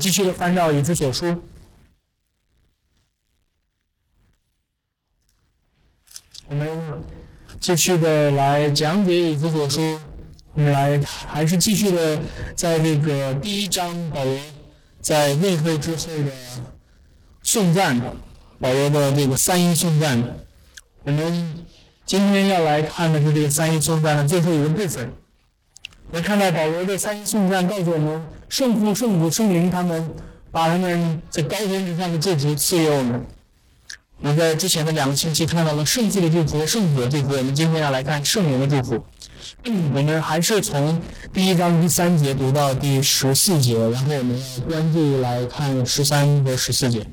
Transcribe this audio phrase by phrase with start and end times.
[0.00, 1.26] 继续的翻到《以弗所书》，
[6.46, 6.68] 我们
[7.58, 9.80] 继续的来讲解《以弗所书》，
[10.52, 12.20] 我们来还是继续的
[12.54, 14.38] 在这个第一章保罗
[15.00, 16.30] 在内会之后的
[17.42, 17.98] 颂赞，
[18.60, 20.22] 保罗的这个三一颂赞。
[21.02, 21.64] 我们
[22.04, 25.10] 今天要来看的是这个三一颂赞的最后一个部分。
[26.10, 30.10] 我看到保罗的三一颂赞告诉我们，圣父、圣母、圣灵他们
[30.50, 33.24] 把他们在高天之上的祝福赐给我们。
[34.20, 39.04] 我们在之前的两个星期看到了圣父的祝福、圣子的祝福，我们今天要来看圣灵的祝福。
[39.64, 41.00] 我们还是从
[41.32, 47.06] 第一章第三节读到第十四节，然后我们要关注来看十三和十四节。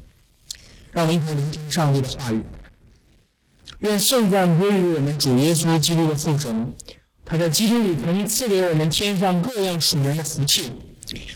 [0.91, 2.41] 让我们一同聆听上帝的话语。
[3.79, 6.73] 愿圣赞归于我们主耶稣基督的父神。
[7.25, 10.71] 他在基督里曾赐给我们天上各样属灵的福气，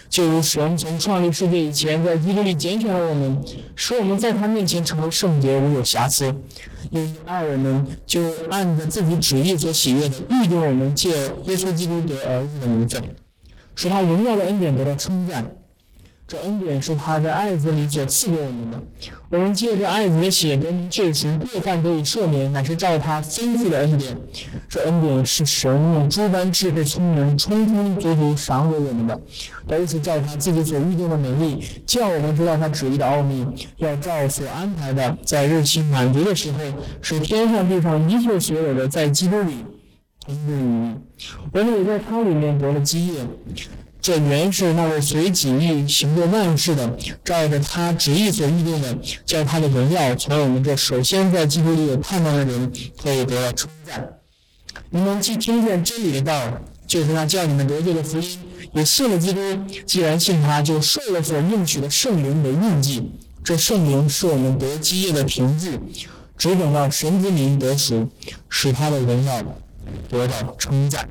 [0.10, 3.42] 就如神从创立世界以前，在基督里拣选了我们，
[3.76, 6.34] 使我们在他面前成为圣洁，无有瑕疵。
[6.92, 11.10] 因爱我们，就按着自己旨意所喜悦的，预定我们借
[11.46, 13.04] 耶稣基督得儿子的名分，
[13.76, 15.46] 使他荣耀的恩典得到称赞。
[16.30, 18.80] 这恩典是他在爱子里所赐给我们的。
[19.32, 24.16] 我们借着爱子的血跟救赎，过犯得以赦免，乃是照他丰富的恩典。
[24.70, 29.20] 这恩典是神用诸般智慧聪明，充充足足赏给我们的，
[29.68, 33.44] 都是照他自己所预定的美丽，叫我们知道他旨意的奥秘，
[33.78, 36.60] 要照所安排的，在日期满足的时候，
[37.02, 39.66] 使天上地上一切所有的在基督里
[40.28, 40.96] 同归于一。
[41.52, 43.14] 我们也在他里面得了基业。
[44.02, 54.10] 这原是那位随己意行过万事的，照着他旨意所预定的，叫他的荣耀从我们这首先在基督里有盼望的人可以得到称赞。
[54.90, 58.40] 你们既听见真理的道，就是那叫你们得救的福音，
[58.74, 59.40] 也信了基督。
[59.86, 63.12] 既然信他，就受了所应许的圣灵的印记。
[63.44, 65.78] 这圣灵是我们得基业的凭据，
[66.38, 68.10] 只等到神之名得赎，
[68.48, 69.44] 使他的荣耀
[70.10, 71.08] 得到称赞。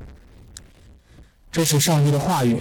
[1.52, 2.60] 这是上帝的话语。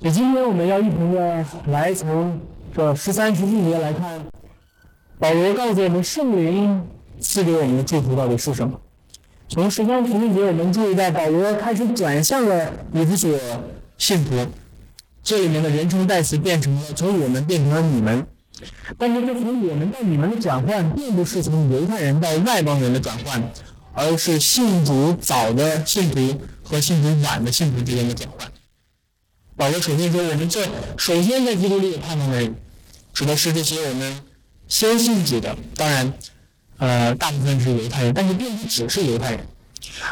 [0.00, 2.40] 所以今天我们要一同的来从
[2.72, 4.20] 这十三、十四节来看，
[5.18, 6.86] 保罗告诉我们圣灵
[7.20, 8.80] 赐给我们的祝福到底是什么。
[9.48, 13.36] 从十三、十四节，我们注意到保罗开始转向了以弗所
[13.96, 14.46] 信徒，
[15.24, 18.24] 这里面的人称代词变成了从我们变成了你们，
[18.96, 23.42] 但是这从我们到你们的转换，并不是从犹太人到外邦人的转换，
[23.94, 28.48] 而是信主早的信徒和信主晚的信徒之间的转换。
[29.58, 30.64] 保罗首先说，我们这
[30.96, 32.54] 首先在基督里有盼望的人，
[33.12, 34.20] 指的是这些我们
[34.68, 35.56] 先信主的。
[35.74, 36.12] 当然，
[36.76, 39.40] 呃，大部分是犹太人，但是并不只是犹太人。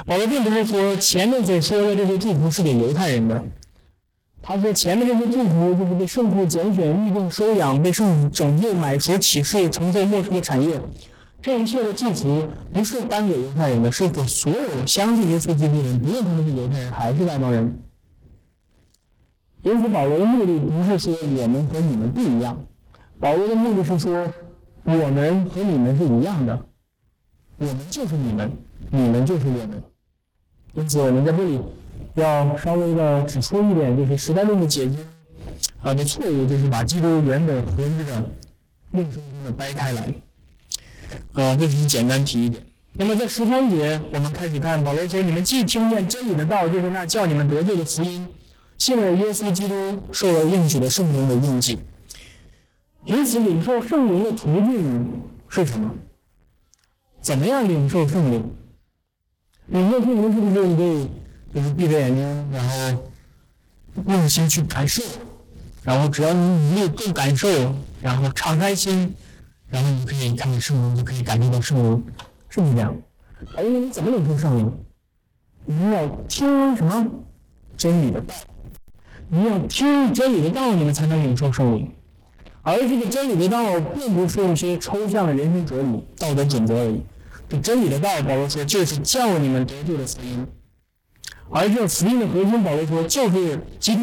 [0.05, 3.41] 保罗并不是说前面所说的这些祝福是给犹太人的。
[4.43, 10.81] 他说前面这些祝福就是被圣父拣选、预定、收养、被圣父拯救、买赎、启示、承受末世的产业。
[11.41, 17.79] 这一切的祝福不是单给犹太人的，是给所有相信耶稣基督的人，不论他们是犹太人还是外邦人。
[19.67, 21.13] 因此，保罗的目的不是说
[21.43, 22.57] 我们和你们不一样，
[23.19, 24.33] 保罗的目的是说
[24.85, 26.65] 我们和你们是一样的，
[27.59, 28.49] 我们就是你们，
[28.93, 29.83] 你们就是我们。
[30.75, 31.61] 因此，我们在这里
[32.15, 35.05] 要稍微的指出一点，就是时代论的解经
[35.83, 38.25] 啊的错误，就是把基督原本合一的
[38.93, 40.15] 硬生生的掰开来。
[41.33, 42.63] 啊，这只是简单提一点。
[42.93, 48.25] 那么在十三节，我们开始看保罗说：“你们既听见真理的道，就是那叫你们得救的福音。”
[48.79, 51.79] 信了耶稣基督，受了应许的圣灵的印记。
[53.05, 55.95] 因此，领受圣灵的途径是什么？
[57.21, 58.53] 怎么样领受圣灵？
[59.67, 61.11] 领受圣灵是不是你可以
[61.55, 63.03] 就是闭着眼睛，然后
[64.07, 65.03] 用心去感受？
[65.83, 67.49] 然后只要你努力够感受，
[68.03, 69.15] 然后敞开心，
[69.69, 72.05] 然后你可以看到圣灵，就可以感受到圣灵
[72.49, 72.95] 是这样。
[73.57, 74.73] 哎，你怎么领受圣灵？
[75.65, 77.07] 你要听什么
[77.77, 78.35] 真理的道？
[79.29, 81.91] 你要听真理的道，你们才能领受圣灵。
[82.63, 87.01] 而这个真理的道，并不是一些抽象的人生哲理、道德准则而已。
[87.49, 90.47] 这真理的道，保罗说，就是叫你们得救的福音。
[91.51, 94.03] 而这福音的核心，保罗说，就是基督。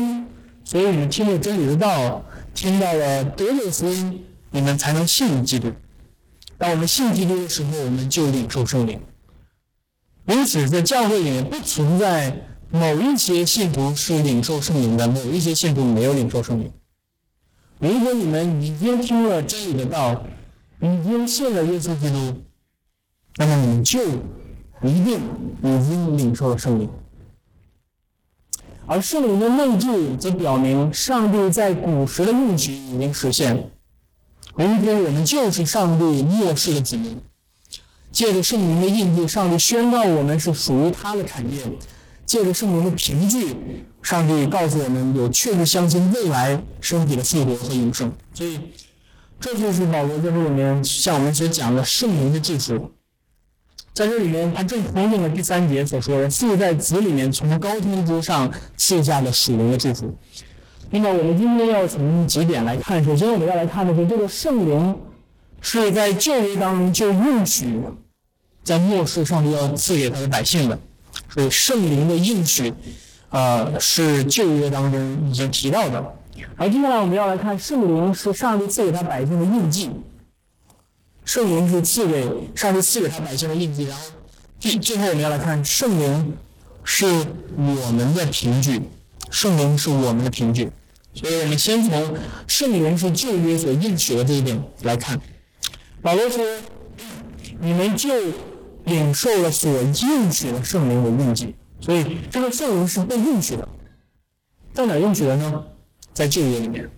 [0.66, 2.24] 所以你们听了真理的道，
[2.54, 5.72] 听到了得救的福音，你们才能信基督。
[6.58, 9.00] 当我们信基督的时候，我们就领受圣灵。
[10.26, 12.48] 因此，在教会里面不存在。
[12.76, 16.72] 某一些信徒是领受圣灵的，某一些信徒没有领受圣灵。
[17.78, 20.24] 如果你们已经听了真理的道，
[20.82, 22.42] 已经信了耶稣基督，
[23.36, 24.04] 那么你就
[24.82, 25.20] 一定
[25.62, 26.90] 已经领受了圣灵。
[28.88, 33.70] 而圣灵的内住则表明上帝在古时的应许已经实现。
[34.56, 37.22] 明天，我们就是上帝末世的子民，
[38.12, 41.62] 借着圣灵的印记，上帝宣告我们是属于他的产业；
[42.34, 43.56] 借着圣灵的凭据，
[44.02, 48.12] 上帝告诉我们有确实相信未来身体的复活和永生。
[48.34, 48.60] 所以，
[49.40, 52.90] 这就是保罗在这里面向我们所讲的圣灵的祝福。
[53.94, 60.18] 在这里面，他正呼应了第三节所说的父在子里面从高天之上赐下的属灵的祝福。
[60.90, 63.04] 那么，我们今天要从几点来看。
[63.04, 64.98] 首先，我们要来看的是这个圣灵
[65.62, 67.80] 是在旧约当中就允许
[68.64, 70.80] 在末世上帝要赐给他的百姓的，
[71.34, 72.72] 所以圣灵的应许，
[73.30, 76.16] 呃，是旧约当中已经提到的。
[76.56, 79.90] 而接下来我们要来看圣灵是上帝赐给他百姓的印记。
[81.26, 84.04] 圣灵是赐给上帝赐给他百姓的印记，然后
[84.60, 86.38] 最最后我们要来看圣灵
[86.84, 87.06] 是
[87.56, 88.82] 我们的凭据，
[89.32, 90.70] 圣灵是我们的凭据，
[91.14, 92.16] 所以我们先从
[92.46, 95.20] 圣灵是旧约所应许的这一点来看。
[96.02, 96.46] 保罗说
[97.62, 98.10] ：“你们就
[98.86, 103.68] 领受了所应许的圣灵的印记，所以这个圣灵是被应许的，
[104.74, 105.64] 在哪应许的呢？
[106.14, 106.90] 在旧约里面。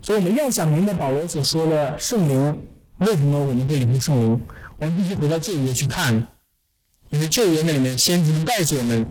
[0.00, 2.58] 所以我们要想明白保罗所说的圣灵。”
[2.98, 4.40] 为什么我们会领受圣灵？
[4.78, 6.26] 我们必须回到旧约去看，
[7.10, 9.06] 因为旧约那里面先知告诉我们，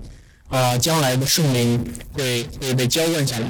[0.50, 1.82] 啊，将来的圣灵
[2.12, 3.50] 会会被浇灌下来。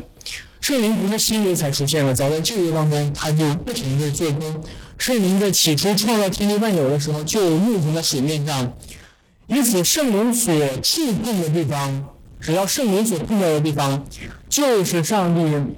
[0.61, 4.63] 圣灵不是新约才出现的，早在旧约当中，他就不停地做工。
[4.97, 8.73] 圣灵在起初创造天地万有的时候，就运行在水面上，
[9.47, 12.05] 因此圣灵所触碰的地方，
[12.39, 14.05] 只要圣灵所碰到的地方，
[14.49, 15.75] 就是上帝。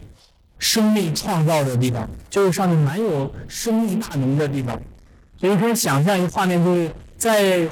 [0.61, 4.77] 生命创造的地方，就是上面满有生命大能的地方，
[5.39, 7.65] 所以可以想象一个画面，就是在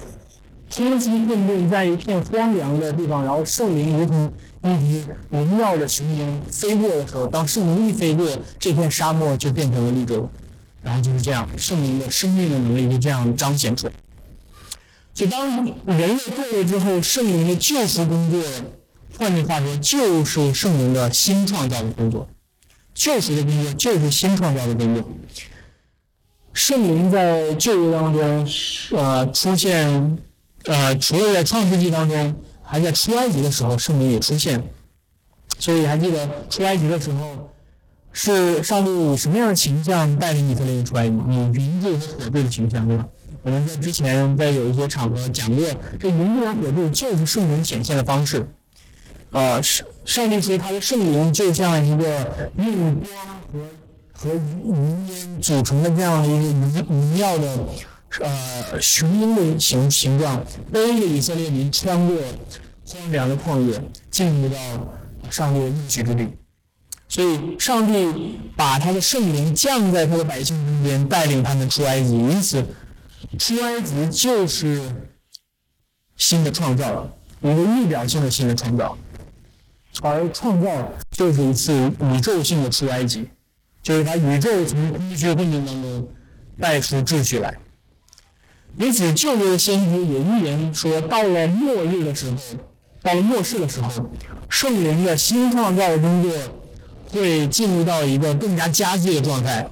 [0.69, 4.31] 天机混沌、在一片荒凉的地方，然后圣灵如同
[4.63, 8.25] 一只荣耀的雄鹰飞过的时候，当圣灵一飞过，
[8.57, 10.29] 这片沙漠就变成了绿洲，
[10.87, 13.93] 然后就是这样，圣灵的生命的能力就这样彰显出来。
[15.13, 15.45] 所以当
[15.85, 18.41] 人类堕落之后，圣灵的救赎工作，
[19.17, 22.25] 换句话说，就是圣灵的新创造的工作。
[22.93, 25.03] 救赎的工作就是新创造的工作。
[26.53, 28.47] 圣灵在旧约当中，
[28.91, 30.17] 呃，出现，
[30.63, 34.63] 呃，除了在创世纪当中，还在出埃及的时候，圣灵也出现。
[35.59, 37.51] 所以还记得出埃及的时候，
[38.19, 41.05] 是上帝以什么样的形象带领以色列人出来？
[41.05, 43.05] 以云柱和火柱的形象，对吧？
[43.43, 45.63] 我们在之前在有一些场合讲过，
[45.99, 48.43] 这云柱和火柱就是圣灵显现的方式。
[49.29, 53.05] 呃，上上帝说他的圣灵就像一个用光
[53.53, 54.33] 和和
[54.65, 57.59] 云烟组成的这样一个云云耀的
[58.21, 60.43] 呃雄鹰的形形状，
[60.73, 62.17] 背着以色列民穿过
[62.83, 63.79] 荒凉的旷野，
[64.09, 64.57] 进入到
[65.29, 66.27] 上帝的应许之地。
[67.09, 72.11] 所以，上帝把他的圣灵降在他的百姓中间，带领他们出埃及。
[72.11, 72.65] 因此，
[73.39, 74.81] 出埃及就是
[76.17, 77.09] 新的创造，
[77.41, 78.97] 一个预表性的新的创造。
[80.01, 83.27] 而创造就是一次宇宙性的出埃及，
[83.81, 86.07] 就是把宇宙从空虚混沌当中
[86.59, 87.57] 带出秩序来。
[88.77, 92.37] 因此，旧约的先知也预言说，到了末日的时候，
[93.01, 93.89] 到了末世的时候，
[94.49, 96.31] 圣灵的新创造的工作
[97.11, 99.67] 会进入到一个更加加剧的状态，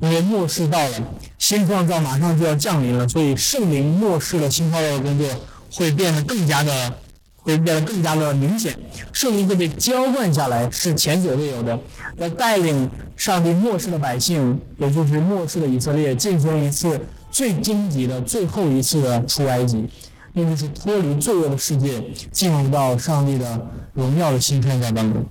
[0.00, 1.02] 因为末世到了，
[1.38, 5.26] 新创造马上就要降临了，所以圣灵末世的新创造的工作
[5.72, 6.94] 会变得更加的。
[7.40, 8.76] 会变得更加的明显，
[9.10, 11.78] 圣灵会被浇灌下来，是前所未有的，
[12.18, 19.88] 要带领上帝末世的百姓，也就是末世的以色列，进行一次最终极的最后一次的出埃及，
[20.34, 25.24] 那就是脱离罪恶的世界，进入到上帝的荣耀的新创造当中。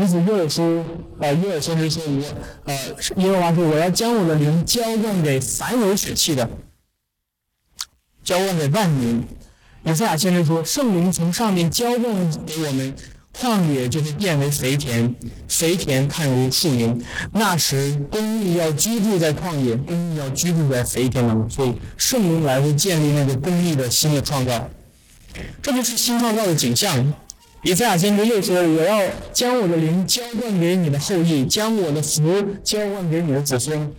[0.00, 0.82] 因此，约尔书，
[1.18, 2.22] 呃，约尔先知说：“我，
[2.64, 2.74] 呃，
[3.16, 6.48] 耶和华说，我要将我的灵浇灌给凡有血气的，
[8.24, 9.22] 浇灌给万民。”
[9.84, 12.94] 以赛亚先生说：“圣灵从上面浇灌给我们，
[13.38, 15.14] 旷野就会变为肥田，
[15.46, 17.04] 肥田看如树林。
[17.34, 21.50] 那时，公义要居住在旷野，公义要居住在肥田当中。
[21.50, 24.66] 所以，圣灵来会建立那个公义的新的创造，
[25.60, 27.12] 这就是新创造的景象。”
[27.62, 28.98] 以赛亚先知又说：“我要
[29.34, 32.22] 将我的灵浇灌给你的后裔，将我的福
[32.64, 33.92] 浇灌给你的子孙。”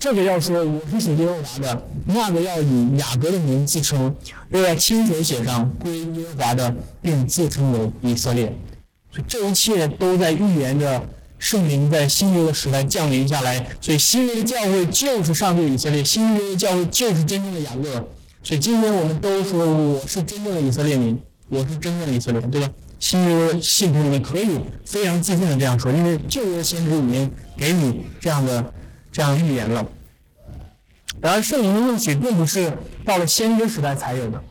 [0.00, 4.12] 这个要说我是属耶和华的，那个要以雅各的名自称，
[4.50, 8.52] 又要亲手写上归耶和华的，并自称为以色列。
[9.12, 11.00] 所以这一切都在预言着
[11.38, 13.64] 圣灵在新约的时代降临下来。
[13.80, 18.08] 所以新约的教会就是上帝以色列，新约的教会就是真正的雅各。
[18.42, 21.16] 所以今天我们都说我是真正的以色列民，
[21.48, 22.68] 我是真正的以色列，对吧？
[23.04, 28.72] 新约信徒里面可以非常自信的这样说，因为旧约先知已经给你这样的
[29.12, 29.86] 这样预言了。
[31.20, 32.72] 然而，圣灵的应许并不是
[33.04, 34.42] 到了先知时代才有的，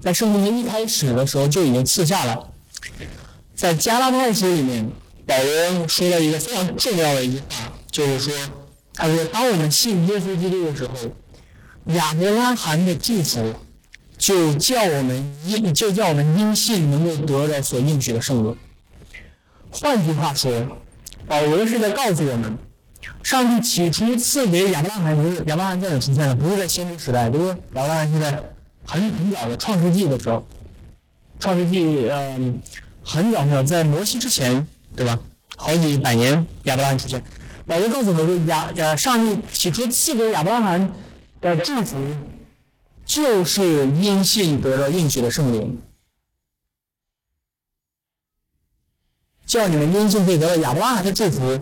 [0.00, 2.48] 在圣经一开始的时候就已经赐下了。
[3.56, 4.88] 在加拉太书里面，
[5.26, 8.32] 保罗说了一个非常重要的一句话，就是说，
[8.94, 10.94] 他说：“当我们信耶稣基督的时候，
[11.94, 13.52] 亚伯拉罕的祝福。”
[14.18, 18.56] 就叫我们因就叫我们因信能够得到所应许的圣灵。
[19.70, 20.50] 换句话说，
[21.26, 22.56] 保罗是在告诉我们，
[23.22, 26.34] 上帝起初赐给亚伯拉罕不是亚伯拉罕在哪出现的？
[26.34, 28.42] 不是在先知时代，不是亚伯拉罕是在
[28.86, 30.46] 很很早的创世纪的时候，
[31.38, 32.60] 创世纪嗯
[33.02, 35.18] 很早很早，在摩西之前，对吧？
[35.56, 37.22] 好几百年亚伯拉罕出现。
[37.66, 40.92] 保罗告诉我们，亚呃上帝起初赐给亚伯拉罕
[41.40, 41.96] 的祝福。
[43.06, 45.80] 就是因信得到应许的圣灵，
[49.46, 51.58] 叫你们因信可以得到亚伯拉罕的祝福。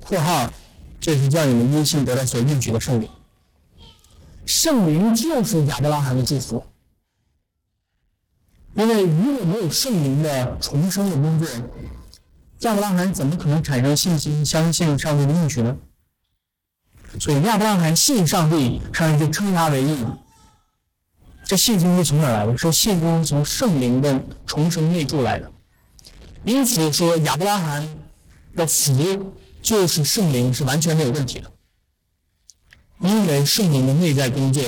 [0.00, 0.52] 括号，
[1.00, 3.10] 这是叫你们因信得到所应许的圣灵。
[4.46, 6.64] 圣灵就是亚伯拉罕的祝福，
[8.74, 11.48] 因为如果没有圣灵的重生的工作，
[12.60, 15.76] 亚伯拉罕怎么可能产生信心相信上帝的应许呢？
[17.18, 20.04] 所以亚伯拉罕信上帝，上帝就称他为义。
[21.46, 22.56] 这信心是从哪来的？
[22.56, 25.50] 说信心从圣灵的重生内住来的。
[26.44, 27.88] 因此说亚伯拉罕
[28.54, 29.32] 的福
[29.62, 31.50] 就是圣灵是完全没有问题的，
[33.00, 34.62] 因为圣灵的内在工作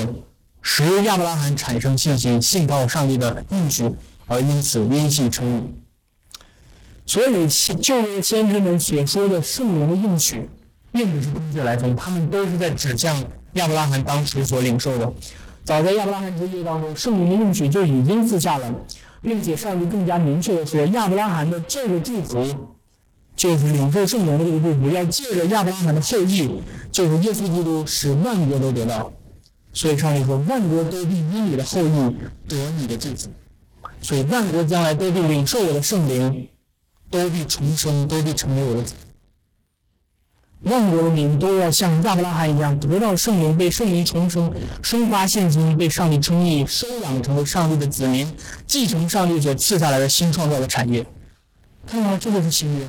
[0.62, 3.90] 使亚伯拉罕产生信心，信靠上帝的应许，
[4.26, 5.62] 而因此因信称义。
[7.04, 7.46] 所以
[7.80, 10.48] 旧约先知们所说的圣灵的应许，
[10.92, 15.12] 并不是空穴来风，他们都是在指向亚伯拉罕当时所领受的。
[15.66, 18.72] 早在亚伯拉罕之约当中，圣灵的应许就已经赐下了，
[19.20, 22.46] 并且上帝更加明确的说，亚伯拉罕的这个祝福，
[23.34, 26.48] 就是领受圣灵的这个祝福，要借着亚伯拉罕的后裔，
[26.92, 29.12] 就是耶稣基督，使万国都得到。
[29.72, 32.16] 所以上帝说，万国都必因你的后裔
[32.48, 33.28] 得你的祝福，
[34.00, 36.48] 所以万国将来都必领受我的圣灵，
[37.10, 38.94] 都必重生，都必成为我的子。
[40.62, 48.26] 万国的民都要像亚伯拉罕一样，得到圣灵，被圣灵重生，生发现金，被上帝称义，收养成为上帝的子民，
[48.66, 51.06] 继承上帝所赐下来的新创造的产业。
[51.86, 52.86] 看到这就是新约，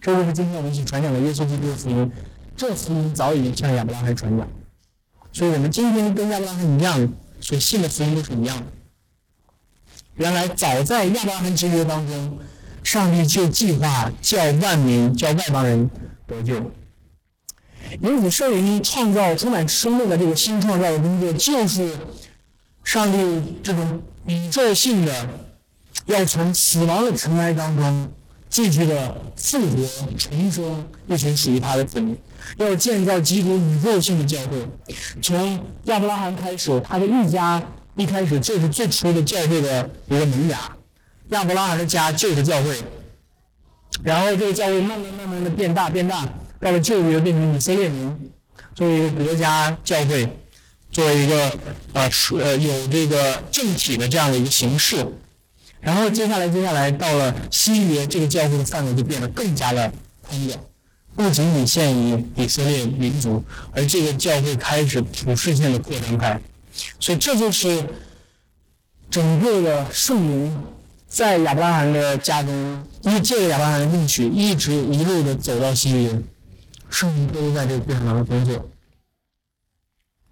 [0.00, 2.12] 这就是今天我们一起传讲的耶稣基督的福音。
[2.56, 4.46] 这福音早已经向亚伯拉罕传讲，
[5.32, 8.64] 所以我们今天跟亚伯拉罕一样，所信的福音都是一样的。
[10.14, 12.38] 原来早在亚伯拉罕之约当中，
[12.84, 15.90] 上帝就计划叫万民，叫外邦人。
[16.26, 16.54] 得救，
[18.00, 21.96] 因此圣灵创造充满生命的这个新创造的工作，就是
[22.82, 25.28] 上帝这种宇宙性的
[26.06, 28.10] 要从死亡的尘埃当中
[28.48, 29.86] 继续的复活
[30.18, 32.16] 重生一群属于他的子民，
[32.56, 34.66] 要建造基督宇宙性的教会。
[35.22, 37.62] 从亚伯拉罕开始，他的一家
[37.96, 40.76] 一开始就是最初的教会的一个萌芽，
[41.30, 42.76] 亚伯拉罕的家就是教会。
[44.02, 46.28] 然后这个教会慢慢慢慢的变大变大，
[46.60, 48.30] 到了旧约变成以色列民
[48.74, 50.28] 作为一个国家教会，
[50.90, 51.58] 作为一个
[51.92, 55.06] 呃呃有这个政体的这样的一个形式。
[55.80, 60.60] 然后接下来接下来到了新约，这个教会的范围就变得更加的宽广，
[61.16, 66.40] 不仅仅限于以色列民族，而这个教会开始普世性的扩张开。
[67.00, 67.84] 所以这就是
[69.10, 70.56] 整个的圣灵。
[71.16, 76.22] 在亚伯拉罕的家中，一借着亚伯拉罕的应许，一直一路的走到新约，
[76.90, 78.68] 圣灵都在这个过程当中工作。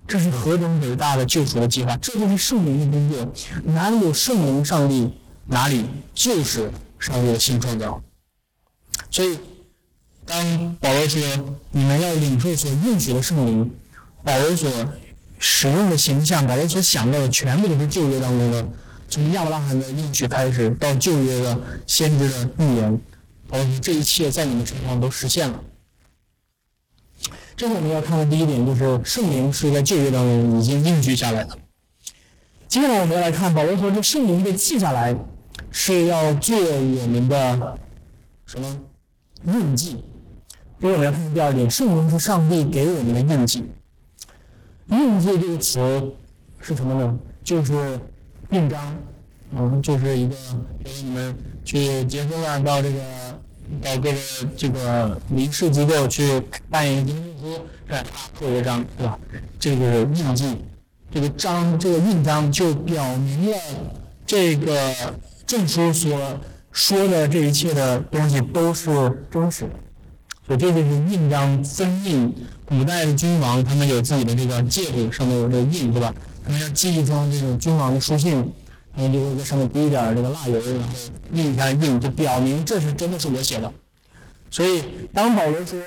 [0.06, 1.96] 这是何等伟大的救赎的计划！
[1.96, 3.32] 这就是圣灵的工作。
[3.64, 5.10] 哪里有圣灵，上帝
[5.46, 8.02] 哪里就是上帝的新创造。
[9.10, 9.38] 所以，
[10.26, 11.22] 当保罗说
[11.70, 13.74] 你们要领受所应许的圣灵，
[14.22, 14.70] 保罗所
[15.38, 18.68] 使用的形象，保罗所想到的，全部都是旧约当中的。
[19.14, 21.56] 从亚伯拉罕的应许开始，到旧约的
[21.86, 23.00] 先知的预言，
[23.46, 25.62] 包括这一切在你们身上都实现了。
[27.54, 31.56] 这是我们要看的第一点，就是圣灵是在旧约当中已经应许下来的。
[32.66, 35.16] 接下来我们要来看保罗说，这圣灵被记下来
[35.70, 37.78] 是要做我们的
[38.46, 38.80] 什么
[39.46, 40.02] 印记？
[40.80, 43.64] 所以我们要看第二点，圣灵是上帝给我们的印记。
[44.88, 46.12] 印记这个词
[46.58, 47.16] 是什么呢？
[47.44, 48.00] 就是。
[48.54, 48.96] 印章，
[49.56, 50.34] 嗯，就是一个
[50.84, 51.34] 给你们
[51.64, 53.00] 去结婚啊，到这个
[53.82, 54.18] 到各个
[54.56, 58.04] 这个民事机构去办一个结婚证书，是
[58.38, 59.18] 做一个章，对吧？
[59.58, 60.56] 这个印记，
[61.12, 63.58] 这个章，这个印章就表明了
[64.24, 64.94] 这个
[65.44, 66.16] 证书所
[66.70, 69.70] 说的这一切的东西都是真实的。
[70.46, 72.32] 所以这就是印章封印。
[72.66, 76.14] 古代的君王他们有自己的这个戒指，上面有这个印，对吧？
[76.44, 78.32] 他们要寄一封这种君王的书信，
[78.94, 80.88] 然后就会在上面滴一点这个蜡油，然后
[81.32, 83.72] 印一下印，就表明这是真的是我写的。
[84.50, 85.80] 所以当保罗说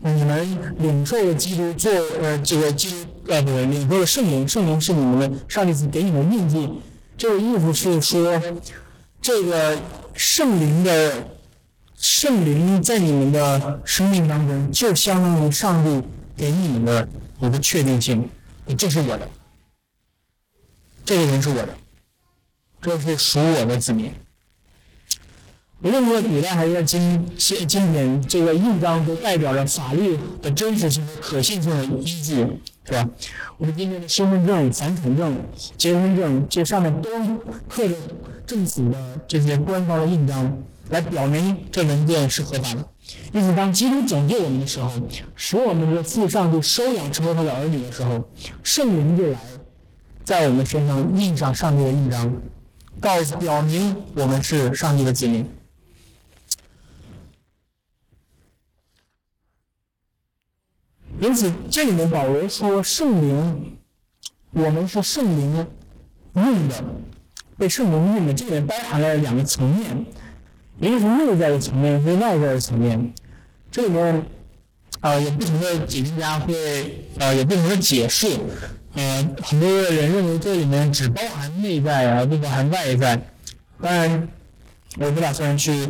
[0.00, 2.96] 你们领受了基督做呃这个基督
[3.28, 6.70] 呃不是领受了圣灵，圣灵是你们的上帝给你们印记，
[7.18, 8.40] 这个意思是说
[9.20, 9.76] 这个
[10.14, 11.28] 圣灵的。
[11.96, 17.08] 圣灵在你们的生命当中，就相当于上帝给你们的
[17.40, 18.28] 一个确定性，
[18.76, 19.28] 这是我的，
[21.04, 21.68] 这个人是我的，
[22.80, 24.12] 这是属我的子民。
[25.82, 32.36] 无论是古代还是今现今天，这个印章都代表着法律的真实性和可信性的依据，
[32.84, 33.08] 是吧？
[33.58, 35.36] 我们今天的身份证、房产证、
[35.76, 37.10] 结婚证，这上面都
[37.68, 37.94] 刻着
[38.46, 40.62] 政府的这些官方的印章。
[40.90, 42.86] 来表明这文件是合法的。
[43.32, 44.92] 因此，当基督拯救我们的时候，
[45.34, 48.28] 使我们的父上帝收养成为他的儿女的时候，
[48.62, 49.38] 圣灵就来，
[50.24, 52.32] 在我们身上印上上帝的印章，
[53.00, 55.44] 告诉表明我们是上帝的子民。
[61.20, 63.78] 因此，这里面保罗说圣灵，
[64.52, 65.66] 我们是圣灵
[66.34, 66.84] 印的，
[67.56, 70.06] 被圣灵印的，这里面包含了两个层面。
[70.80, 73.14] 一个是内在的层面，一个是外在的层面。
[73.70, 74.24] 这里面
[75.00, 78.28] 啊，有不同的解经家会啊，有不同的解释。
[78.94, 83.20] 呃，很多人认为这里面只包含内在啊，不包含外在。
[83.80, 84.28] 当然，
[84.98, 85.88] 我不打算去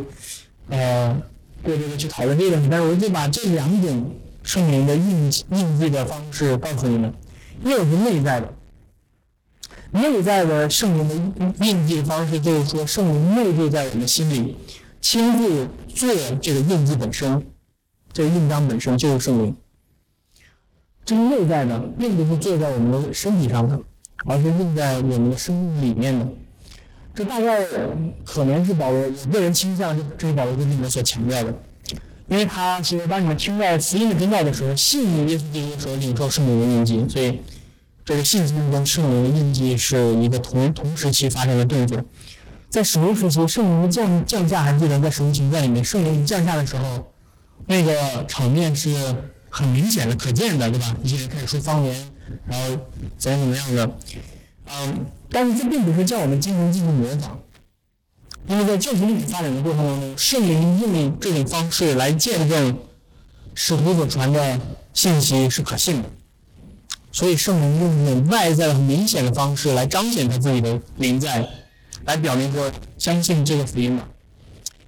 [0.69, 1.15] 呃
[1.61, 4.11] 过多的去讨论这个问题，但是我就把这两种
[4.43, 7.13] 圣灵的印印记的方式告诉你们。
[7.63, 8.53] 一种是内在的。
[9.95, 14.57] 内在的圣灵的印记方式，就是说圣灵内住在我们心里，
[14.99, 17.45] 亲自做这个印记本身，
[18.11, 19.55] 这个印章本身就是圣灵。
[21.05, 23.79] 这是内在的，并不是做在我们的身体上的，
[24.25, 26.27] 而是印在我们的生命里面的。
[27.13, 27.65] 这大概
[28.25, 31.53] 可能是保罗个人倾向，这是保罗跟你们所强调的，
[32.27, 37.39] 因为他说，当你们听到福音的真道的时候，信耶稣基督的时候，领受圣灵的印记，所以。
[38.05, 41.99] 这个信心跟圣灵的印记是一个同同时期发生的动作，
[42.69, 47.11] 在使徒时期，圣灵降降下，还记得在使徒行传里面，圣灵降下的时候，
[47.65, 48.95] 那个场面是
[49.49, 50.95] 很明显的、可见的，对吧？
[51.01, 52.11] 一些人开始说方言，
[52.47, 52.77] 然后
[53.17, 53.91] 怎样怎么样的，
[54.67, 57.39] 嗯，但是这并不是叫我们进行进行模仿，
[58.47, 62.77] 因为在教学历史发展的过程当中，圣灵用这种方式来见证
[63.55, 64.59] 使徒所传的
[64.93, 66.09] 信息是可信的。
[67.15, 71.47] 所以圣灵用一种外在很明显的方式来彰显他自己的灵在，
[72.03, 74.03] 来表明说相信这个福音嘛。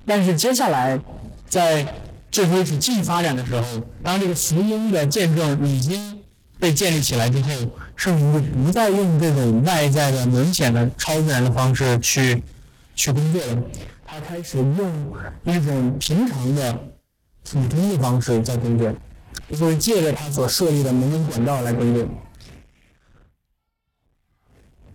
[0.06, 1.00] 但是接下来，
[1.48, 1.88] 在
[2.30, 3.64] 这回是继续发展的时候，
[4.04, 6.20] 当这个福音的见证已经
[6.60, 7.50] 被建立起来之后，
[7.96, 12.44] 圣灵就不再用这种外在的明显的超自然的方式去
[12.94, 13.64] 去工作了，
[14.06, 15.14] 他开始用
[15.46, 16.78] 一种平常的
[17.50, 18.94] 普通的方式在工作。
[19.50, 22.06] 就是借着他所设立的门门管道来工作，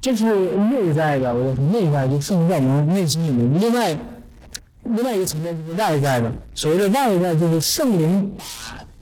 [0.00, 0.24] 这是
[0.56, 3.60] 内在的，我说内在就圣在我们内心里面。
[3.60, 3.96] 另外，
[4.84, 8.34] 另外一个层面就是外在的，所谓的外在就是圣灵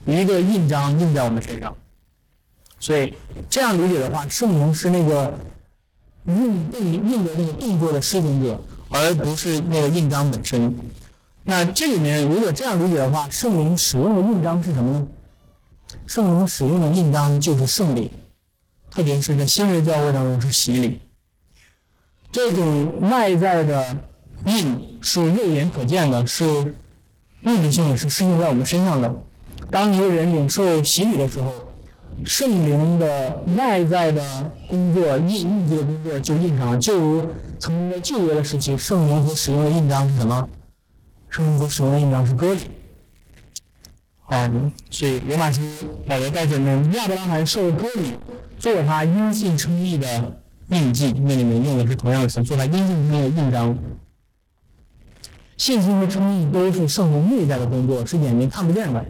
[0.05, 1.75] 把一个印章印在我们身上。
[2.79, 3.13] 所以
[3.49, 5.33] 这样理解的话，圣灵是那个
[6.25, 10.75] 印印印的那个动作的施行者，而不是那个印章本身。
[11.43, 15.07] 那这里面如果这样理解的话，圣灵使用的印章是什么呢？
[16.11, 18.11] 圣灵使用的印章就是圣礼，
[18.89, 20.99] 特别是在新约教会当中是洗礼。
[22.33, 23.95] 这种外在的
[24.45, 26.43] 印是肉眼可见的，是
[27.45, 29.15] 物质性的，是施行在我们身上的。
[29.71, 31.49] 当一个人领受洗礼的时候，
[32.25, 36.77] 圣灵的外在的工作、印印记的工作就印上了。
[36.77, 37.25] 就如
[37.57, 40.49] 曾经在旧约的时期，圣灵所使用的印章是什么？
[41.29, 42.59] 圣灵所使用的印章是割礼。
[44.33, 45.59] 嗯，所以罗马书
[46.07, 48.13] 保罗告诉我们，亚伯拉罕受割礼，
[48.57, 50.33] 做他因信称义的
[50.69, 53.77] 印记，那里面用的是同样的词，做他因信称义的印章。
[55.57, 59.05] 信心和称义都是圣灵内在的工作，是眼睛看不见的。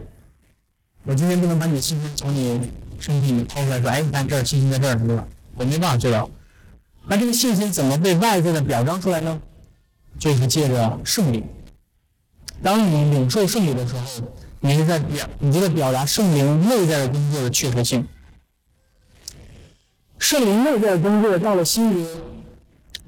[1.04, 2.60] 我今天不能把你的信心从你
[2.98, 5.24] 身体里掏出来说，哎，你看这儿信心在这儿，对吧？
[5.54, 6.28] 我没办法做到。
[7.06, 9.40] 那这个信心怎么被外在的表彰出来呢？
[10.18, 11.44] 就是借着圣灵。
[12.60, 14.02] 当你领受圣灵的时候。
[14.64, 18.06] 你是在表，你在表达圣灵内在的工作的确实性。
[20.18, 22.06] 圣灵内在的工作到了新约，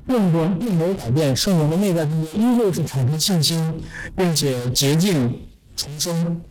[0.05, 3.81] 并不并没有改变，圣灵的内在工作依旧是产生信心，
[4.17, 6.43] 并且洁净重生。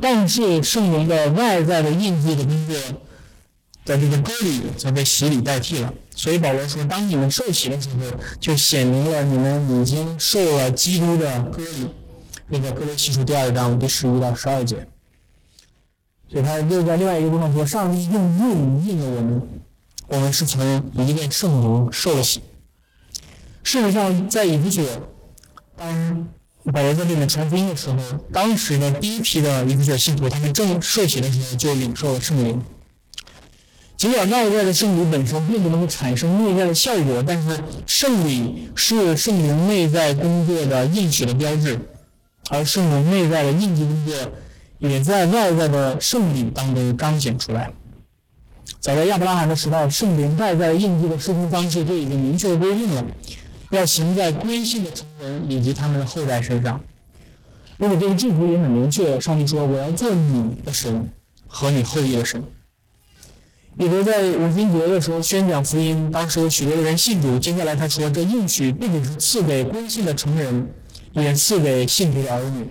[0.00, 2.76] 但是圣灵的外在的印记的工作，
[3.84, 5.94] 在这个割礼则被洗礼代替了。
[6.16, 11.88] 所以保罗说，当你们受洗的时候，就显明了你们已经受了基督的割礼。
[12.48, 14.86] 那个哥罗西书第二章第十一到十二节。
[16.30, 19.42] 所以他又在另外一个地方说，上帝用印印了我们，
[20.08, 22.40] 我们是从一位圣灵受了洗。
[23.62, 24.84] 事实上，在以弗所，
[25.76, 26.28] 当
[26.72, 27.96] 保罗在这里传福音的时候，
[28.32, 32.62] 当时的第一批的以弗所信徒，他们正受洗的时候就领受了圣灵。
[33.96, 41.80] 尽管外在的圣礼本身并不能够产生内在的效果，但是圣礼是圣灵内在工作的应许的标志，
[42.48, 44.14] 而圣灵内在的印记工作。
[44.78, 47.68] 也在外在的圣礼当中彰显出来。
[48.78, 53.04] 早在亚伯拉罕的时代，圣灵外在印记的施工方式就已经明确规定了，
[53.70, 56.80] 要行在归信的成人以及他们的后代身上。
[57.78, 61.08] 而且这个祝福也很明确，上帝说：“我要做你的神
[61.48, 62.40] 和你后裔的神。”
[63.76, 67.36] 彼得在五旬节的时候宣讲福音，当时有许多的人信主。
[67.36, 70.68] 接下来他说：“这应许不仅是赐给归信的成人，
[71.12, 72.68] 也赐给信徒的儿女。”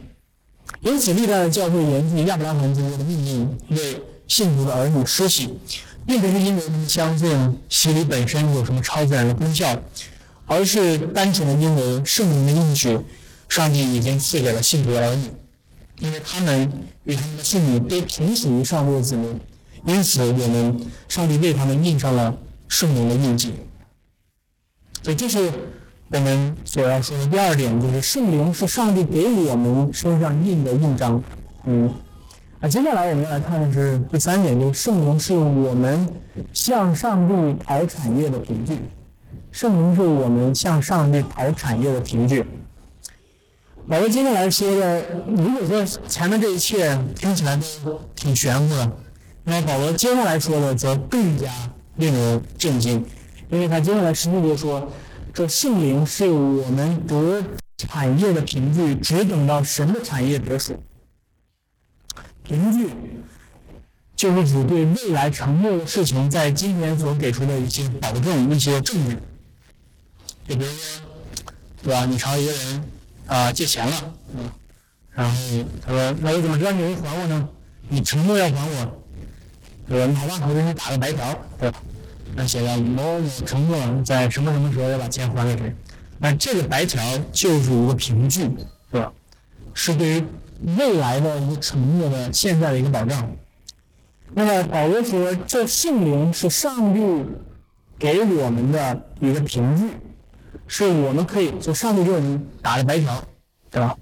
[0.82, 5.58] 因此，历代的教会沿据亚伯拉罕之约的命令，为信徒的儿女施洗，
[6.06, 9.82] 并不是因为他们相信洗礼本身有什么超自然的功效，
[10.46, 13.00] 而是单纯的因为圣灵的应许，
[13.50, 15.32] 上帝已经赐给了信徒的儿女，
[16.00, 16.70] 因为他们
[17.06, 19.40] 与他们的父母都同属于上帝的子民，
[19.86, 23.54] 因此我们上帝为他们印上了圣灵的印记。
[25.02, 25.52] 所以这是。
[26.10, 31.22] 我们所要说的第二点就是圣灵是上帝给我们身上印的印章，
[31.66, 31.94] 嗯，
[32.62, 36.08] 那接下来我们要来看的是第三点，就是圣灵是我们
[36.54, 38.80] 向上帝讨产业的凭据。
[39.52, 42.46] 圣灵是我们向上帝讨产业的凭据。
[43.90, 48.92] 保罗接下来说的，如果说前面这一切听起来都挺玄乎的，
[49.44, 51.52] 那么保罗接下来说的则更加
[51.98, 53.06] 令人震惊，
[53.50, 54.88] 因为他接下来实际就说。
[55.38, 57.44] 这圣灵是我们得
[57.78, 60.74] 产业的凭据，只等到神的产业得手。
[62.44, 62.90] 凭据
[64.16, 69.16] 就是指对未来承诺的事情，在今年所给出的一些保证、一些证据。
[70.48, 71.06] 就比如说，
[71.84, 72.04] 对吧？
[72.08, 72.84] 你朝一个人
[73.28, 74.52] 啊借钱了，嗯，
[75.12, 75.38] 然后
[75.86, 77.48] 他说：“那我怎么知道你会还我呢？
[77.90, 79.04] 你承诺要还我，
[79.88, 80.08] 对吧？
[80.08, 81.80] 你好吧，我给你打个白条，对吧？”
[82.40, 85.76] 那写着某某承诺在什么什么时候要把钱还给谁？
[86.20, 88.42] 那这个白条就是一个凭据，
[88.92, 89.12] 是吧？
[89.74, 90.24] 是对于
[90.78, 93.28] 未来的一个承诺的现在的一个保障。
[94.36, 97.02] 那么保罗说，这圣灵是上帝
[97.98, 99.90] 给我们的一个凭据，
[100.68, 103.24] 是我们可以就上帝给我们打的白条，
[103.72, 103.98] 对吧？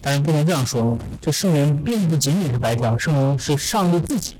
[0.00, 4.36] 但是不能这样说，这圣灵并不仅仅是白条，圣灵是上帝自己，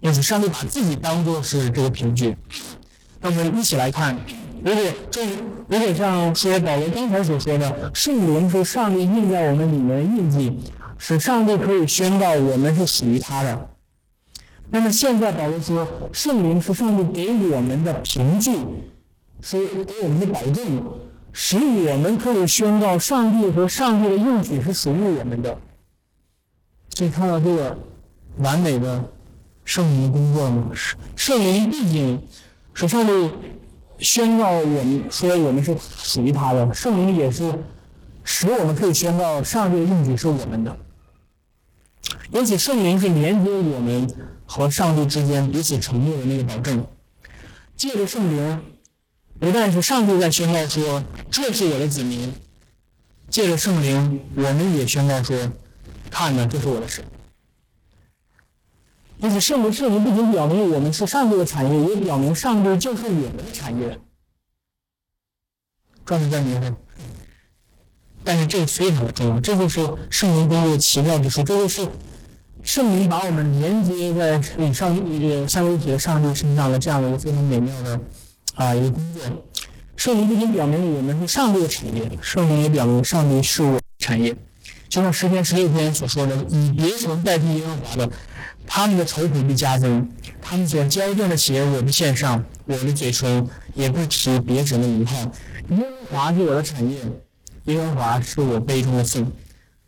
[0.00, 2.36] 因此上帝把自己当做是这个凭据。
[3.20, 4.16] 那我们一起来看，
[4.62, 5.26] 如果这
[5.66, 10.56] 如果像说保罗刚才所说的，圣灵是上帝印在我们里面的印记，
[10.98, 13.68] 使上帝可以宣告我们是属于他的。
[14.70, 18.56] 那么现在保罗说，圣灵是上帝给我们的凭据，
[19.42, 20.82] 是给我们的保证，
[21.32, 25.58] 使我们可以宣告上帝和上帝的应许是属于我们的。
[26.94, 27.76] 所以看到这个
[28.38, 29.04] 完美的
[29.64, 30.70] 圣灵工作吗？
[31.16, 32.22] 圣灵毕竟。
[32.78, 33.30] 是上帝
[33.98, 37.52] 宣告我们说我们是属于他的，圣灵也是
[38.22, 40.78] 使我们可以宣告上帝的应许是我们的。
[42.30, 44.08] 因此，圣灵是连接我们
[44.46, 46.86] 和上帝之间彼此承诺的那个保证。
[47.74, 48.60] 借着圣灵，
[49.40, 52.32] 不但是上帝在宣告说这是我的子民，
[53.28, 55.36] 借着圣灵，我们也宣告说，
[56.10, 57.04] 看呢，这是我的神。
[59.20, 63.98] 就是，圣灵圣灵不仅表明我们是上帝的产业，也表明上帝就是我们的产业。
[66.06, 66.72] 这是在明白。
[68.22, 71.88] 但是这个非常的重要，这就是圣灵工作的奇妙之处，这就是
[72.62, 78.00] 圣灵把我们连接在与上与三位一体的上帝身上的这样的一个非常美妙的
[78.54, 79.22] 啊一个工作。
[79.96, 84.36] 圣灵不仅表明我们是上帝的产业，圣灵也表明上帝是我产业。
[84.88, 88.10] 就像十篇十六篇所说的：“以别神代替耶和华的。”
[88.70, 90.06] 他们的愁苦必加增，
[90.42, 95.32] 他们所交奠的血我的献上，我的嘴唇也不提别神的遗憾。
[95.70, 95.76] 耶
[96.10, 96.98] 和华是我的产业，
[97.64, 99.26] 耶和华是我杯中的份，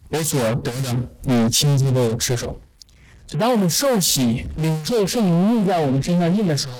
[0.08, 2.58] 我所得的，你亲自为我持守。
[3.26, 6.74] 就当我们受洗领受圣灵印在我们身上印的时候，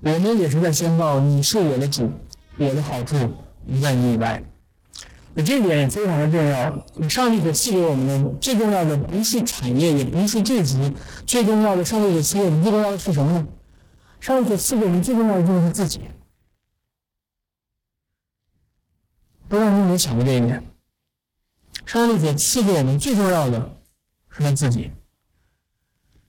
[0.00, 2.12] 我们也是在宣告你是我的主，
[2.58, 3.16] 我的好处
[3.66, 4.42] 不在你以外。
[5.38, 7.08] 那这点也非常的重要。
[7.08, 10.92] 上帝所赐给我们的最重要的不是产业，也不是贵族，
[11.24, 13.46] 最重要的上帝所赐给我们最重要的是什么呢？
[14.18, 16.00] 上帝所赐给我们最重要的就是自己。
[19.46, 20.60] 不知道你有没有想过这一点？
[21.86, 23.76] 上帝所赐给我们最重要的
[24.30, 24.90] 是他自己。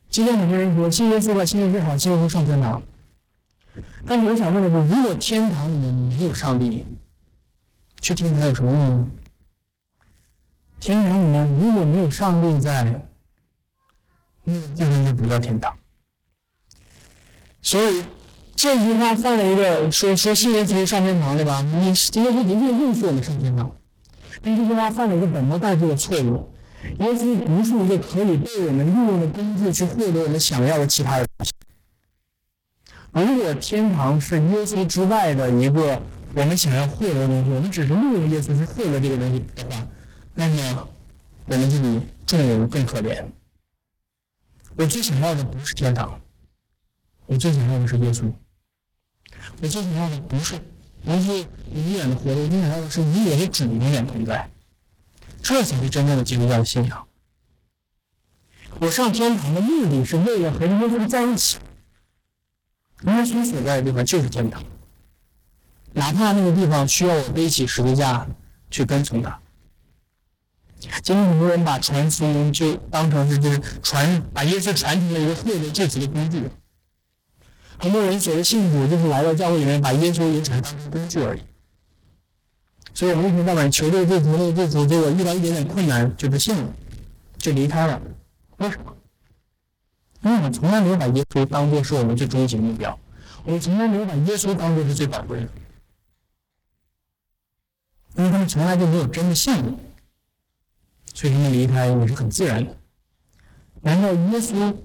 [0.08, 2.80] 今天很多人说信耶稣吧，信耶稣好，信耶稣上天堂。
[4.06, 6.86] 但是我想问的是，如果天堂里面没有上帝，
[8.02, 9.08] 去天堂有什么用呢？
[10.80, 13.06] 天堂里面如果没有上帝在，
[14.46, 15.78] 那地方就不叫天堂。
[17.62, 18.06] 所以
[18.56, 21.62] 这句话犯了一个说说信耶稣上天堂对吧？
[21.62, 23.70] 你今天说的确认识我们上天堂，
[24.42, 26.50] 但这句话犯了一个本末倒置的错误。
[27.00, 31.52] 耶稣不是一个可以被我们利用的工具去获得我们想要的其他的东西。
[33.12, 36.02] 如果天堂是耶稣之外的一个
[36.36, 39.88] 我们想要获得的东西，我们只是利用耶稣去获得这个东西的话，
[40.36, 40.88] 那么
[41.46, 43.26] 我们就比众人更可怜。
[44.76, 46.22] 我最想要的不是天堂，
[47.26, 48.32] 我最想要的是耶稣。
[49.62, 50.60] 我最想要的不是
[51.04, 54.50] 不是永远的活着，我最想要的是与我的主永远同在。
[55.42, 57.08] 这才是真正的基督教的信仰。
[58.80, 61.58] 我上天堂的目的是为了和耶稣在一起。
[63.06, 64.64] 耶稣所在的地方就是天堂，
[65.94, 68.28] 哪怕那个地方需要我背起十字架
[68.70, 69.40] 去跟从他。
[71.04, 76.44] 今天很多人把传福音就当成是就是传把耶稣传成了一个获得救赎的工具。
[77.78, 81.42] 很多人所谓信主，就是来到教会里面把耶稣也只是当成工具而已。
[82.94, 86.74] 所以我们一天到晚求这个救赎，那个救赎，结果遇到一点点困难就不信了，
[87.38, 88.02] 就离开了。
[88.58, 88.96] 为什么？
[90.22, 92.98] 因为我们从来没有把耶稣当做是我们最终极目标，
[93.46, 95.48] 我们从来没有把耶稣当做是最宝贵的，
[98.20, 99.78] 因为他们从来就没有真的信你，
[101.14, 102.76] 所以他们离开也是很自然的。
[103.80, 104.76] 难道耶稣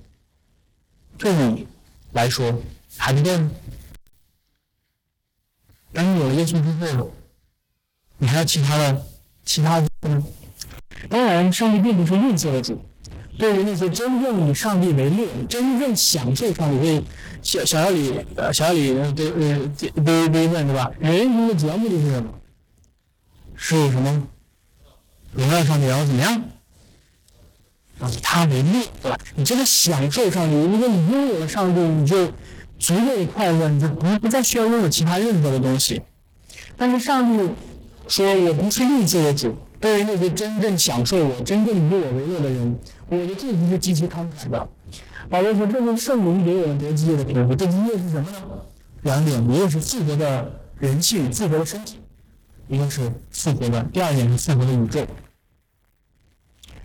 [1.19, 1.67] 对你
[2.13, 2.57] 来说
[2.97, 3.51] 还不够吗？
[5.93, 7.13] 当你有了耶稣之后，
[8.19, 9.05] 你还要其他的
[9.45, 10.25] 其他的吗？
[11.11, 12.81] 当然，上帝并不是吝啬的主。
[13.37, 17.05] 对于那些真正以上帝为乐、真正享受上帝，所以
[17.43, 20.89] 小小李呃小李对呃对对问对吧？
[21.01, 22.33] 人生的主要目的是什么？
[23.57, 24.27] 是什么？
[25.33, 26.43] 荣耀上帝，然后怎么样？
[28.01, 29.19] 啊，他为乐，对吧？
[29.37, 32.27] 你真的享受上帝，如果你拥有了上帝，你就
[32.79, 36.03] 足够快乐，你就不不再需要拥有其他任何的东西。
[36.77, 37.51] 但是上帝
[38.09, 44.69] 说：“我不是利己的主。”对于那些真正享受我、真正以我为乐的人，我的祝福是极其慷慨的。
[45.29, 47.55] 保罗说：“这是圣灵给我们得基业的凭据。
[47.55, 48.43] 这基业是什么呢？
[49.03, 51.97] 两点：一个是复活的人性、复活的身体；
[52.69, 55.07] 一个是复活的第二点是复活的宇宙。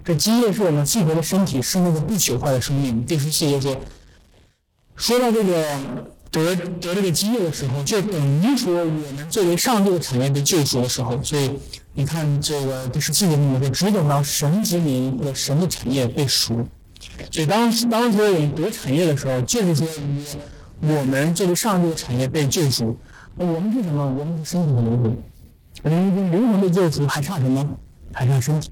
[0.04, 3.06] 这基业是我们复活的身体，是那个不朽坏的生命。
[3.06, 3.78] 第十四节说，
[4.96, 5.80] 说到这个。”
[6.32, 11.20] 得得这个基业的时候，就等于说我们作为上帝的产业被救赎的时候。
[11.24, 11.50] 所以
[11.96, 16.68] 你看这个第十七节里面说，只等到神之名和神的产业被赎。
[17.32, 19.88] 所以当当时我们得产业的时候，就是说
[20.82, 22.96] 我们作为上帝的产业被救赎。
[23.36, 24.06] 我们是什么？
[24.06, 25.18] 我们是身体的灵魂。
[25.84, 27.78] 我们灵魂的救赎，还差什么？
[28.13, 28.72] 还差身体。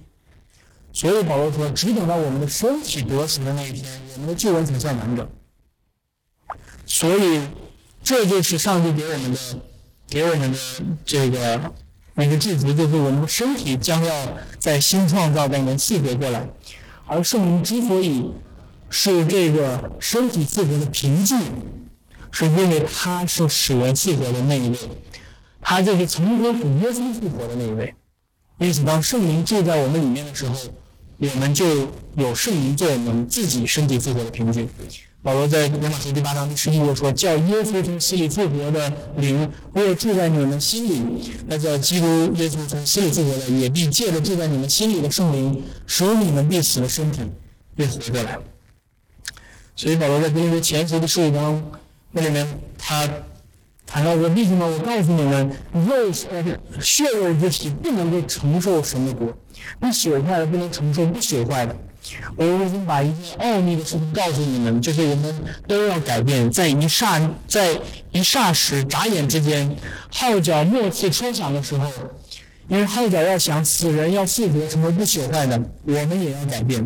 [0.91, 5.27] 所以保罗说，只等到我们的身体得赎的那一天，我们的救恩才算完整。
[6.85, 7.41] 所以，
[8.01, 9.39] 这就是上帝给我们的，
[10.07, 10.57] 给我们的
[11.05, 11.73] 这个
[12.15, 16.47] 那个祝福，就是我们的身体将要在新创造当中复活过来。
[17.05, 18.31] 而圣灵之所以
[18.89, 21.35] 是这个身体复活的凭据，
[22.31, 24.77] 是因为他是使人复活的那一位，
[25.69, 27.93] 他就是从天使耶稣复活的那一位。
[28.59, 30.55] 因此，当圣灵住在我们里面的时候，
[31.17, 31.65] 我们就
[32.15, 34.69] 有圣灵做我们自己身体复活的凭据。
[35.21, 47.19] 保罗在罗马书第八章第十一节说：“叫耶稣从死里复活的灵，若住在你们心里，那叫基督耶稣从死里复活的，也必借着住在你们心里的圣灵，使你们必死的身体
[47.75, 48.39] 又活过来。”
[49.75, 51.61] 所以保罗在哥林多前书的十五章
[52.11, 53.05] 那里面，他
[53.87, 56.43] 谈到说：“弟兄们，我告诉你们，肉呃
[56.81, 59.33] 血肉之体不能够承受神的国，
[59.79, 61.75] 那朽坏的不能承受不朽坏的。”
[62.35, 65.35] 我已经把一件奥秘的事情告诉你们，就是我们
[65.67, 67.77] 都要改变，在一霎在
[68.11, 69.75] 一霎时眨眼之间，
[70.09, 71.89] 号角末次吹响的时候，
[72.67, 76.85] 因为号角要响，死人要复活，成为不朽坏的，我们也要改变。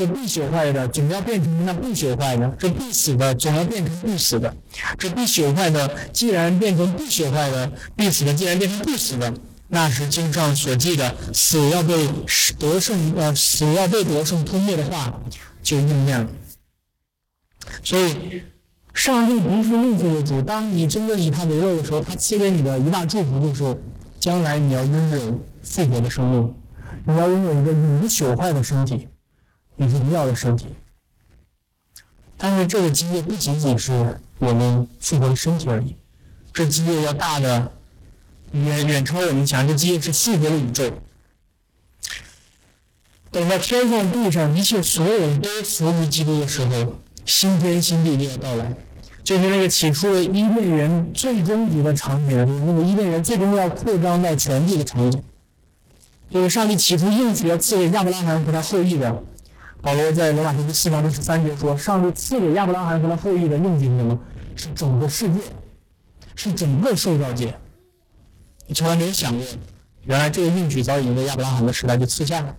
[0.00, 4.56] 这必朽坏的总要变成那不朽坏的，这必死的总要变成不死的，
[4.96, 9.34] 这必朽坏的既然变成不朽坏的，必死的既然变成不死的，
[9.68, 12.08] 那是经上所记的死要被
[12.58, 15.20] 得胜呃死要被得胜吞灭的话
[15.62, 16.30] 就应验了。
[17.84, 18.40] 所以，
[18.94, 23.76] 上帝不是吝啬的主，当你真的以他为乐的时候，他赐给你的一大祝福就是，
[24.18, 26.54] 将来你要拥有复活的生命，
[27.04, 29.06] 你要拥有一个永不朽坏的身体。
[29.76, 30.66] 你是要的身体，
[32.36, 35.96] 但是这个基业不仅仅是我们复活的身体而已，
[36.52, 37.72] 这基业要大的
[38.52, 40.92] 远远超我们想，这基业是复活的宇宙。
[43.30, 48.74] 等到天上地上一切所有人都服于基督的时候，新天新地就要到来，
[49.22, 55.22] 就是那个起初的伊甸园最终极的场景，那个伊甸园最终要扩张到全地的场景，
[56.28, 59.22] 就是上帝起初应许要赐给亚伯拉罕和他后裔的。
[59.82, 64.20] 保罗在罗马书第四章第十三节说：“上帝赐给亚伯拉罕和他后裔的应许是什么？
[64.54, 65.40] 是整个世界，
[66.34, 67.54] 是整个受造界。
[68.66, 69.46] 你从来没有想过，
[70.04, 72.54] 原来这个应许早已经在亚伯拉罕的时代就赐下了。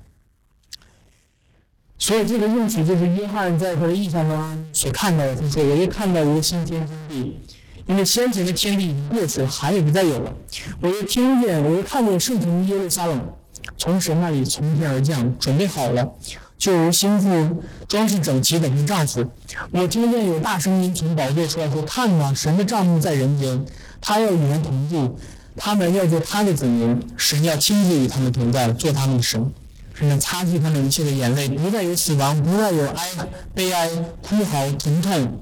[1.99, 5.35] 所以这个应许就是约翰在他的印象中所看到的。
[5.35, 7.39] 他说：‘我又看到一个新天地，
[7.85, 10.33] 因为先前的天地已经过去了，海也不再有了。
[10.81, 13.21] 我又听见，我又看见圣城耶路撒冷
[13.77, 16.11] 从神那里从天而降，准备好了。’”
[16.61, 19.25] 就如心腹装饰整齐等于丈夫，
[19.71, 23.65] 我听见有大声音从宝座出来说：“看呐，神的帐幕在人间，
[23.99, 25.17] 他要与人同住，
[25.55, 29.51] 他们要做他的子民，神要亲自与他们同在，做他们的神，
[29.95, 33.09] 神能擦去他们一切的眼泪，不再有死亡，不再有哀
[33.55, 33.89] 悲哀、
[34.21, 35.41] 哭嚎、疼痛，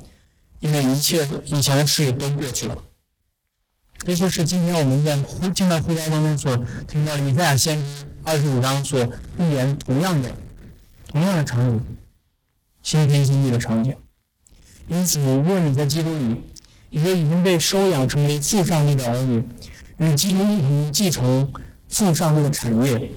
[0.61, 2.77] 因为一切以前的事都过去了。”
[4.07, 9.05] 这就是今天我们在呼敬拜呼召当中所听到以赛亚先知二十五章所
[9.37, 10.31] 预言同样的。
[11.09, 11.97] 同样的场景，
[12.83, 13.97] 新天新地的场景。
[14.87, 16.39] 因此，如果你在基督里，
[16.91, 19.43] 一个已经被收养成为父上帝的儿女，
[19.97, 21.51] 与基督一同继承
[21.87, 23.11] 父上帝的产业。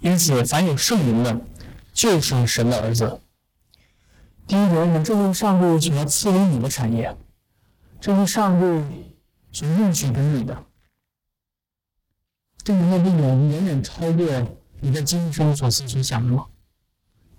[0.00, 1.40] 因此，凡有圣灵的，
[1.92, 3.20] 就是神的儿子。
[4.48, 7.16] 第一点，你正是上帝所要赐给你的产业，
[8.00, 9.14] 这是上帝
[9.52, 10.64] 所应许给你的。
[12.64, 14.26] 这个内容远远超过
[14.80, 16.46] 你在今生所思所想的吗？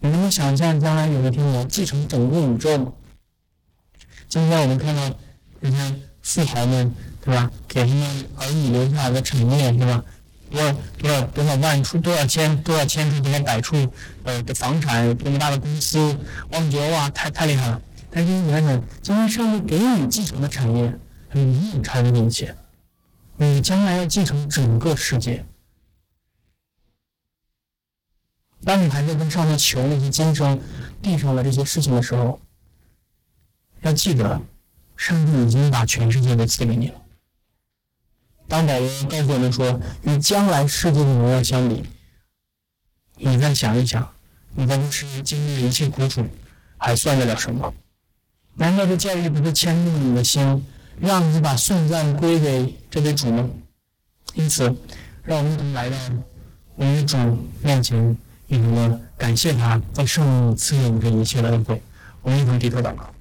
[0.03, 2.91] 你能想象将来有一天我继承整个宇宙吗？
[4.27, 5.01] 今天我们看到
[5.61, 7.49] 这些富豪们，对吧？
[7.69, 10.03] 给他们儿女留下来的产业，对吧？
[10.51, 13.77] 多少多少多少万处多少千多少千处多少百处
[14.23, 15.97] 呃的房产，多么大的公司，
[16.51, 17.81] 我们觉得哇，太太厉害了。
[18.11, 20.93] 但是你想想，今天上帝给你继承的产业，
[21.31, 22.53] 远远超过这一切。
[23.37, 25.45] 你将来要继承整个世界。
[28.65, 30.59] 当你还在跟上帝求那些今生、
[31.01, 32.39] 地上的这些事情的时候，
[33.81, 34.41] 要记得，
[34.95, 36.95] 上帝已经把全世界都赐给你了。
[38.47, 41.83] 当保罗告诉我们说，与将来世界的荣耀相比，
[43.17, 44.13] 你再想一想，
[44.55, 46.25] 你在这世界经历的一切苦楚，
[46.77, 47.73] 还算得了什么？
[48.55, 50.65] 难道这教育不是牵动你的心，
[50.99, 53.49] 让你把颂赞归给这位主吗？
[54.35, 54.73] 因此，
[55.23, 55.97] 让我们来到
[56.75, 57.17] 我们主
[57.61, 58.15] 面前。
[58.57, 61.81] 我们感谢他在上赐给我们这一切的恩惠，
[62.21, 63.12] 我们一同低头祷告。